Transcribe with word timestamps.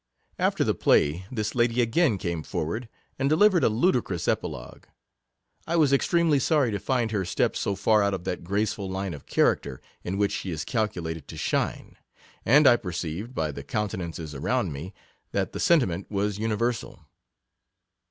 After 0.39 0.63
the 0.63 0.73
play, 0.73 1.27
this 1.31 1.53
lady 1.53 1.79
again 1.79 2.17
came 2.17 2.41
for 2.41 2.65
ward, 2.65 2.89
and 3.19 3.29
delivered 3.29 3.63
a 3.63 3.69
ludicrous 3.69 4.27
epilogue. 4.27 4.85
I 5.67 5.75
was 5.75 5.93
extremely 5.93 6.39
sorry 6.39 6.71
to 6.71 6.79
find 6.79 7.11
her 7.11 7.23
step 7.23 7.55
so 7.55 7.75
far 7.75 8.01
out 8.01 8.15
of 8.15 8.23
that 8.23 8.43
graceful 8.43 8.89
line 8.89 9.13
of 9.13 9.27
character, 9.27 9.79
in 10.03 10.17
which 10.17 10.31
she 10.31 10.49
is 10.49 10.65
calculated 10.65 11.27
to 11.27 11.37
shine; 11.37 11.97
and 12.43 12.65
I 12.65 12.77
perceived, 12.77 13.35
by 13.35 13.51
the 13.51 13.61
countenances 13.61 14.33
around 14.33 14.73
me, 14.73 14.91
that 15.33 15.51
the 15.53 15.59
sentiment 15.59 16.09
was 16.09 16.39
universal. 16.39 17.05